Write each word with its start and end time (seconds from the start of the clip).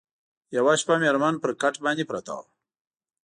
یوه 0.57 0.73
شپه 0.81 0.95
مېرمن 1.01 1.33
پر 1.41 1.51
کټ 1.61 1.75
باندي 1.83 2.05
پرته 2.09 2.31
وه 2.37 2.43